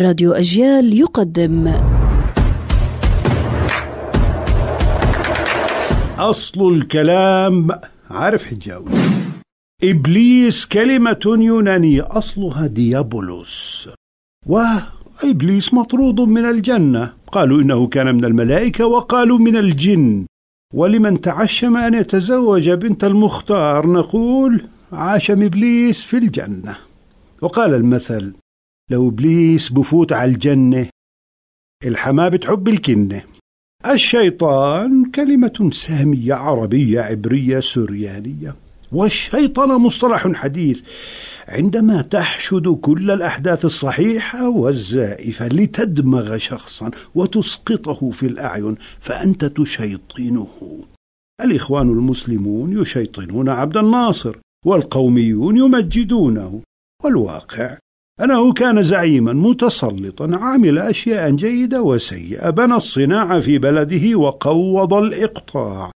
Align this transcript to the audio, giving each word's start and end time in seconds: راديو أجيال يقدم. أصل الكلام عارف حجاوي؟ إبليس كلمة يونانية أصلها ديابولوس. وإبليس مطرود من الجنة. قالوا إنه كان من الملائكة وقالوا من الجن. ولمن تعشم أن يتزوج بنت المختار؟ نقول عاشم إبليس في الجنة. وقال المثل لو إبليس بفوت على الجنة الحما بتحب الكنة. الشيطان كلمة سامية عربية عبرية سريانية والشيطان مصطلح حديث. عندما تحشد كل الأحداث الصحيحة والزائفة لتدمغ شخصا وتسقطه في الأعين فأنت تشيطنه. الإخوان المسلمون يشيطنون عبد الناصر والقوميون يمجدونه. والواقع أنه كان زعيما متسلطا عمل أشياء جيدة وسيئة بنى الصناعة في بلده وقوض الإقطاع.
راديو 0.00 0.32
أجيال 0.32 0.92
يقدم. 0.92 1.74
أصل 6.18 6.68
الكلام 6.68 7.68
عارف 8.10 8.46
حجاوي؟ 8.46 8.90
إبليس 9.84 10.66
كلمة 10.66 11.20
يونانية 11.26 12.08
أصلها 12.10 12.66
ديابولوس. 12.66 13.88
وإبليس 14.46 15.74
مطرود 15.74 16.20
من 16.20 16.44
الجنة. 16.44 17.12
قالوا 17.32 17.62
إنه 17.62 17.86
كان 17.86 18.14
من 18.14 18.24
الملائكة 18.24 18.86
وقالوا 18.86 19.38
من 19.38 19.56
الجن. 19.56 20.26
ولمن 20.74 21.20
تعشم 21.20 21.76
أن 21.76 21.94
يتزوج 21.94 22.70
بنت 22.70 23.04
المختار؟ 23.04 23.86
نقول 23.86 24.64
عاشم 24.92 25.42
إبليس 25.42 26.04
في 26.04 26.16
الجنة. 26.16 26.76
وقال 27.42 27.74
المثل 27.74 28.34
لو 28.90 29.08
إبليس 29.08 29.72
بفوت 29.72 30.12
على 30.12 30.30
الجنة 30.30 30.88
الحما 31.84 32.28
بتحب 32.28 32.68
الكنة. 32.68 33.22
الشيطان 33.86 35.10
كلمة 35.10 35.70
سامية 35.72 36.34
عربية 36.34 37.00
عبرية 37.00 37.60
سريانية 37.60 38.56
والشيطان 38.92 39.68
مصطلح 39.68 40.32
حديث. 40.32 40.80
عندما 41.48 42.02
تحشد 42.02 42.68
كل 42.68 43.10
الأحداث 43.10 43.64
الصحيحة 43.64 44.48
والزائفة 44.48 45.48
لتدمغ 45.48 46.38
شخصا 46.38 46.90
وتسقطه 47.14 48.10
في 48.10 48.26
الأعين 48.26 48.76
فأنت 49.00 49.44
تشيطنه. 49.44 50.48
الإخوان 51.44 51.88
المسلمون 51.88 52.82
يشيطنون 52.82 53.48
عبد 53.48 53.76
الناصر 53.76 54.36
والقوميون 54.66 55.56
يمجدونه. 55.56 56.62
والواقع 57.04 57.78
أنه 58.24 58.52
كان 58.52 58.82
زعيما 58.82 59.32
متسلطا 59.32 60.30
عمل 60.32 60.78
أشياء 60.78 61.30
جيدة 61.30 61.82
وسيئة 61.82 62.50
بنى 62.50 62.74
الصناعة 62.74 63.40
في 63.40 63.58
بلده 63.58 64.18
وقوض 64.18 64.94
الإقطاع. 64.94 65.90